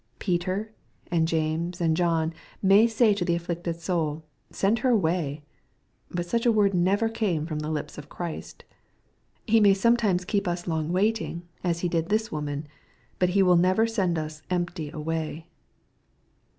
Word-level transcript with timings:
Peter, 0.17 0.73
and 1.11 1.27
James, 1.27 1.79
and 1.79 1.95
John 1.95 2.33
may 2.59 2.87
say 2.87 3.13
to 3.13 3.23
the 3.23 3.35
afflicted 3.35 3.79
soul, 3.79 4.23
'^ 4.53 4.55
Sendher 4.55 4.89
away." 4.89 5.43
But 6.09 6.25
such 6.25 6.43
a 6.47 6.51
word 6.51 6.73
never 6.73 7.07
came 7.07 7.45
from 7.45 7.59
the 7.59 7.69
lips 7.69 7.99
of 7.99 8.09
Christ. 8.09 8.63
He 9.45 9.59
may 9.59 9.75
sometimes 9.75 10.25
keep 10.25 10.47
us 10.47 10.65
long 10.65 10.91
wating, 10.91 11.43
as 11.63 11.81
He 11.81 11.87
did 11.87 12.09
this 12.09 12.31
woman. 12.31 12.65
But 13.19 13.29
He 13.29 13.43
will 13.43 13.57
never 13.57 13.85
send 13.85 14.17
us 14.17 14.41
empty 14.49 14.89
away. 14.89 15.45